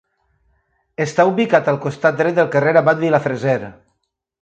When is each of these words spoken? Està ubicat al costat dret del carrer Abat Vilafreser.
Està 1.05 1.27
ubicat 1.33 1.71
al 1.73 1.79
costat 1.85 2.19
dret 2.25 2.41
del 2.43 2.53
carrer 2.57 2.77
Abat 2.83 3.05
Vilafreser. 3.07 3.59